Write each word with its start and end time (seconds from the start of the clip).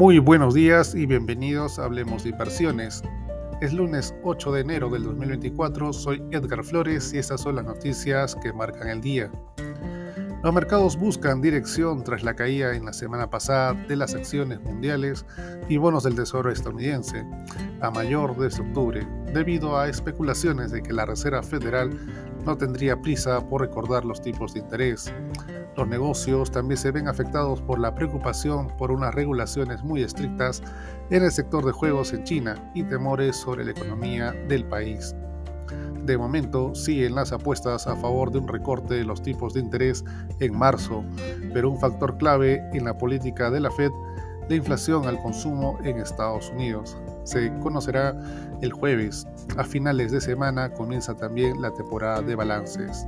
Muy 0.00 0.18
buenos 0.18 0.54
días 0.54 0.94
y 0.94 1.04
bienvenidos 1.04 1.78
a 1.78 1.84
Hablemos 1.84 2.24
de 2.24 2.30
Inversiones. 2.30 3.02
Es 3.60 3.74
lunes 3.74 4.14
8 4.24 4.52
de 4.52 4.60
enero 4.62 4.88
del 4.88 5.02
2024, 5.02 5.92
soy 5.92 6.22
Edgar 6.30 6.64
Flores 6.64 7.12
y 7.12 7.18
estas 7.18 7.42
son 7.42 7.56
las 7.56 7.66
noticias 7.66 8.34
que 8.34 8.50
marcan 8.50 8.88
el 8.88 9.02
día. 9.02 9.30
Los 10.42 10.54
mercados 10.54 10.96
buscan 10.96 11.42
dirección 11.42 12.02
tras 12.02 12.22
la 12.22 12.34
caída 12.34 12.74
en 12.74 12.86
la 12.86 12.94
semana 12.94 13.28
pasada 13.28 13.74
de 13.74 13.94
las 13.94 14.14
acciones 14.14 14.62
mundiales 14.62 15.26
y 15.68 15.76
bonos 15.76 16.04
del 16.04 16.14
Tesoro 16.14 16.50
estadounidense, 16.50 17.26
a 17.82 17.90
mayor 17.90 18.34
desde 18.38 18.62
octubre, 18.62 19.06
debido 19.34 19.78
a 19.78 19.90
especulaciones 19.90 20.70
de 20.70 20.82
que 20.82 20.94
la 20.94 21.04
Reserva 21.04 21.42
Federal 21.42 21.90
no 22.44 22.56
tendría 22.56 23.00
prisa 23.00 23.40
por 23.48 23.60
recordar 23.60 24.04
los 24.04 24.20
tipos 24.20 24.54
de 24.54 24.60
interés. 24.60 25.12
Los 25.76 25.86
negocios 25.86 26.50
también 26.50 26.78
se 26.78 26.90
ven 26.90 27.08
afectados 27.08 27.60
por 27.60 27.78
la 27.78 27.94
preocupación 27.94 28.68
por 28.76 28.90
unas 28.90 29.14
regulaciones 29.14 29.82
muy 29.82 30.02
estrictas 30.02 30.62
en 31.10 31.22
el 31.24 31.30
sector 31.30 31.64
de 31.64 31.72
juegos 31.72 32.12
en 32.12 32.24
China 32.24 32.54
y 32.74 32.82
temores 32.82 33.36
sobre 33.36 33.64
la 33.64 33.72
economía 33.72 34.32
del 34.48 34.64
país. 34.64 35.14
De 36.04 36.16
momento 36.16 36.74
siguen 36.74 37.14
las 37.14 37.30
apuestas 37.32 37.86
a 37.86 37.94
favor 37.94 38.32
de 38.32 38.38
un 38.38 38.48
recorte 38.48 38.94
de 38.94 39.04
los 39.04 39.22
tipos 39.22 39.54
de 39.54 39.60
interés 39.60 40.04
en 40.40 40.58
marzo, 40.58 41.04
pero 41.52 41.70
un 41.70 41.78
factor 41.78 42.16
clave 42.16 42.60
en 42.72 42.84
la 42.84 42.96
política 42.96 43.50
de 43.50 43.60
la 43.60 43.70
Fed, 43.70 43.90
la 44.50 44.56
inflación 44.56 45.06
al 45.06 45.22
consumo 45.22 45.78
en 45.84 46.00
Estados 46.00 46.50
Unidos. 46.50 46.98
Se 47.22 47.56
conocerá 47.60 48.18
el 48.60 48.72
jueves. 48.72 49.24
A 49.56 49.62
finales 49.62 50.10
de 50.10 50.20
semana 50.20 50.70
comienza 50.72 51.14
también 51.14 51.62
la 51.62 51.70
temporada 51.70 52.20
de 52.20 52.34
balances. 52.34 53.06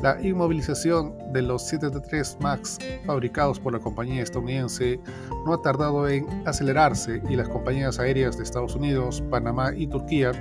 La 0.00 0.18
inmovilización 0.22 1.16
de 1.34 1.42
los 1.42 1.62
737 1.66 2.42
MAX 2.42 2.78
fabricados 3.04 3.60
por 3.60 3.74
la 3.74 3.78
compañía 3.78 4.22
estadounidense 4.22 4.98
no 5.44 5.52
ha 5.52 5.60
tardado 5.60 6.08
en 6.08 6.26
acelerarse 6.46 7.22
y 7.28 7.36
las 7.36 7.48
compañías 7.50 7.98
aéreas 7.98 8.38
de 8.38 8.44
Estados 8.44 8.74
Unidos, 8.74 9.22
Panamá 9.30 9.72
y 9.76 9.86
Turquía 9.86 10.32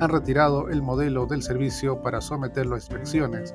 han 0.00 0.08
retirado 0.08 0.70
el 0.70 0.80
modelo 0.80 1.26
del 1.26 1.42
servicio 1.42 2.00
para 2.00 2.22
someterlo 2.22 2.76
a 2.76 2.78
inspecciones, 2.78 3.54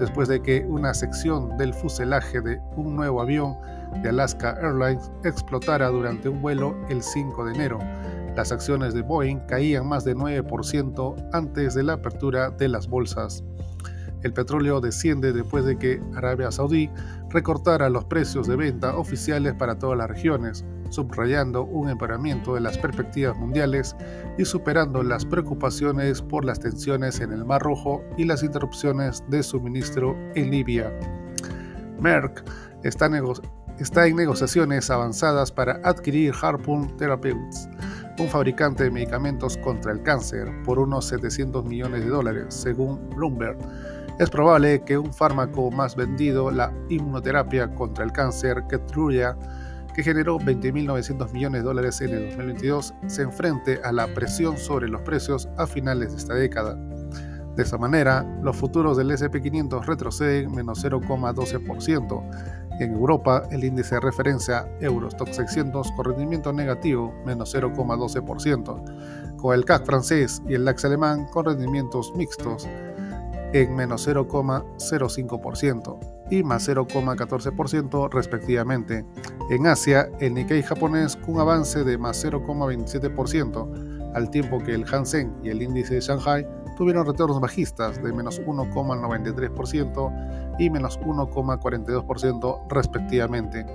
después 0.00 0.26
de 0.26 0.42
que 0.42 0.64
una 0.68 0.94
sección 0.94 1.56
del 1.58 1.74
fuselaje 1.74 2.40
de 2.40 2.60
un 2.76 2.96
nuevo 2.96 3.20
avión 3.20 3.56
de 4.02 4.08
Alaska 4.08 4.56
Airlines 4.60 5.10
explotara 5.24 5.88
durante 5.88 6.28
un 6.28 6.40
vuelo 6.40 6.76
el 6.88 7.02
5 7.02 7.44
de 7.44 7.54
enero. 7.54 7.78
Las 8.36 8.52
acciones 8.52 8.94
de 8.94 9.02
Boeing 9.02 9.40
caían 9.46 9.88
más 9.88 10.04
de 10.04 10.16
9% 10.16 11.30
antes 11.32 11.74
de 11.74 11.82
la 11.82 11.94
apertura 11.94 12.50
de 12.50 12.68
las 12.68 12.88
bolsas. 12.88 13.44
El 14.22 14.32
petróleo 14.34 14.80
desciende 14.80 15.32
después 15.32 15.64
de 15.64 15.78
que 15.78 16.02
Arabia 16.14 16.50
Saudí 16.50 16.90
recortara 17.30 17.88
los 17.88 18.04
precios 18.04 18.46
de 18.46 18.56
venta 18.56 18.96
oficiales 18.96 19.54
para 19.54 19.78
todas 19.78 19.96
las 19.96 20.08
regiones, 20.08 20.64
subrayando 20.90 21.64
un 21.64 21.88
empeoramiento 21.88 22.54
de 22.54 22.60
las 22.60 22.76
perspectivas 22.76 23.36
mundiales 23.36 23.96
y 24.36 24.44
superando 24.44 25.02
las 25.02 25.24
preocupaciones 25.24 26.20
por 26.20 26.44
las 26.44 26.60
tensiones 26.60 27.20
en 27.20 27.32
el 27.32 27.44
Mar 27.44 27.62
Rojo 27.62 28.04
y 28.18 28.24
las 28.24 28.42
interrupciones 28.42 29.24
de 29.28 29.42
suministro 29.42 30.14
en 30.34 30.50
Libia. 30.50 30.92
Merck 31.98 32.44
está, 32.82 33.08
está 33.82 34.06
en 34.06 34.16
negociaciones 34.16 34.90
avanzadas 34.90 35.50
para 35.50 35.80
adquirir 35.84 36.34
Harpoon 36.40 36.96
Therapeutics, 36.96 37.68
un 38.18 38.28
fabricante 38.28 38.84
de 38.84 38.90
medicamentos 38.90 39.56
contra 39.58 39.92
el 39.92 40.02
cáncer, 40.02 40.48
por 40.64 40.78
unos 40.78 41.06
700 41.06 41.64
millones 41.64 42.04
de 42.04 42.10
dólares, 42.10 42.54
según 42.54 43.08
Bloomberg 43.10 43.58
es 44.20 44.28
probable 44.28 44.82
que 44.84 44.98
un 44.98 45.14
fármaco 45.14 45.70
más 45.70 45.96
vendido, 45.96 46.50
la 46.50 46.70
inmunoterapia 46.90 47.74
contra 47.74 48.04
el 48.04 48.12
cáncer, 48.12 48.64
Keytruda, 48.68 49.34
que 49.94 50.02
generó 50.02 50.38
20.900 50.38 51.32
millones 51.32 51.62
de 51.62 51.66
dólares 51.66 52.02
en 52.02 52.10
el 52.10 52.26
2022, 52.26 52.92
se 53.06 53.22
enfrente 53.22 53.80
a 53.82 53.92
la 53.92 54.06
presión 54.12 54.58
sobre 54.58 54.88
los 54.88 55.00
precios 55.00 55.48
a 55.56 55.66
finales 55.66 56.10
de 56.10 56.18
esta 56.18 56.34
década. 56.34 56.76
De 57.56 57.62
esta 57.62 57.78
manera, 57.78 58.22
los 58.42 58.54
futuros 58.58 58.98
del 58.98 59.10
SP500 59.10 59.86
retroceden 59.86 60.54
menos 60.54 60.84
0,12%. 60.84 62.69
En 62.80 62.94
Europa, 62.94 63.44
el 63.50 63.62
índice 63.62 63.96
de 63.96 64.00
referencia 64.00 64.66
Eurostock 64.80 65.28
600 65.28 65.92
con 65.92 66.04
rendimiento 66.06 66.50
negativo, 66.50 67.14
menos 67.26 67.54
0,12%, 67.54 69.36
con 69.36 69.54
el 69.54 69.66
CAC 69.66 69.84
francés 69.84 70.40
y 70.48 70.54
el 70.54 70.64
DAX 70.64 70.86
alemán 70.86 71.26
con 71.26 71.44
rendimientos 71.44 72.14
mixtos, 72.16 72.66
en 73.52 73.76
menos 73.76 74.08
0,05% 74.08 75.98
y 76.30 76.42
más 76.42 76.66
0,14% 76.66 78.10
respectivamente. 78.10 79.04
En 79.50 79.66
Asia, 79.66 80.08
el 80.18 80.32
Nikkei 80.32 80.62
japonés 80.62 81.16
con 81.16 81.34
un 81.34 81.40
avance 81.40 81.84
de 81.84 81.98
más 81.98 82.24
0,27%, 82.24 84.14
al 84.14 84.30
tiempo 84.30 84.58
que 84.58 84.72
el 84.72 84.86
Hansen 84.90 85.34
y 85.42 85.50
el 85.50 85.60
índice 85.60 85.96
de 85.96 86.00
Shanghai 86.00 86.48
tuvieron 86.80 87.04
retornos 87.04 87.42
bajistas 87.42 88.02
de 88.02 88.10
menos 88.10 88.40
1,93% 88.40 90.56
y 90.58 90.70
menos 90.70 90.98
1,42% 90.98 92.62
respectivamente. 92.70 93.66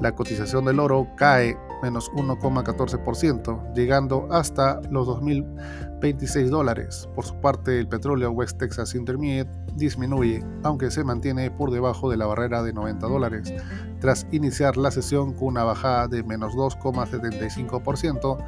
La 0.00 0.12
cotización 0.12 0.64
del 0.64 0.80
oro 0.80 1.06
cae 1.16 1.58
menos 1.82 2.10
1,14%, 2.12 3.74
llegando 3.74 4.28
hasta 4.30 4.80
los 4.90 5.08
2.026 5.08 6.48
dólares. 6.48 7.08
Por 7.14 7.24
su 7.24 7.34
parte, 7.40 7.78
el 7.78 7.88
petróleo 7.88 8.30
West 8.30 8.58
Texas 8.58 8.94
Intermediate 8.94 9.50
disminuye, 9.76 10.44
aunque 10.62 10.90
se 10.90 11.04
mantiene 11.04 11.50
por 11.50 11.70
debajo 11.70 12.10
de 12.10 12.16
la 12.16 12.26
barrera 12.26 12.62
de 12.62 12.72
90 12.72 13.06
dólares, 13.06 13.52
tras 14.00 14.26
iniciar 14.30 14.76
la 14.76 14.90
sesión 14.90 15.32
con 15.34 15.48
una 15.48 15.64
bajada 15.64 16.08
de 16.08 16.22
menos 16.22 16.54
2,75% 16.54 18.38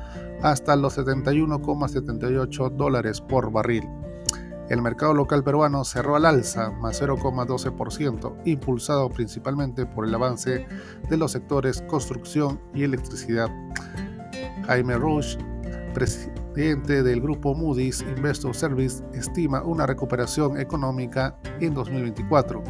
hasta 0.43 0.77
los 0.77 0.99
71,78 0.99 2.71
dólares 2.71 3.21
por 3.21 3.53
barril. 3.53 3.89
El 4.69 4.81
mercado 4.81 5.13
local 5.13 5.43
peruano 5.45 5.85
cerró 5.85 6.17
al 6.17 6.25
alza, 6.25 6.71
más 6.71 7.03
0,12%, 7.03 8.37
impulsado 8.45 9.09
principalmente 9.11 9.87
por 9.87 10.07
el 10.07 10.15
avance 10.15 10.67
de 11.09 11.17
los 11.17 11.33
sectores 11.33 11.83
construcción 11.83 12.61
y 12.75 12.85
electricidad. 12.85 13.49
Jaime 14.67 14.97
Roche, 14.97 15.39
presidente 15.93 17.03
del 17.03 17.21
grupo 17.21 17.55
Moody's 17.55 18.03
Investor 18.03 18.55
Service, 18.55 19.05
estima 19.13 19.63
una 19.63 19.87
recuperación 19.87 20.59
económica 20.59 21.37
en 21.61 21.75
2024 21.75 22.63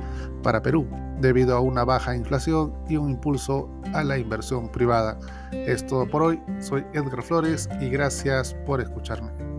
para 0.43 0.63
Perú, 0.63 0.87
debido 1.21 1.57
a 1.57 1.61
una 1.61 1.85
baja 1.85 2.17
inflación 2.17 2.73
y 2.89 2.97
un 2.97 3.11
impulso 3.11 3.69
a 3.93 4.03
la 4.03 4.19
inversión 4.19 4.71
privada. 4.71 5.19
Es 5.53 5.87
todo 5.87 6.09
por 6.09 6.23
hoy, 6.23 6.43
soy 6.61 6.85
Edgar 6.95 7.23
Flores 7.23 7.69
y 7.81 7.91
gracias 7.91 8.55
por 8.67 8.81
escucharme. 8.81 9.52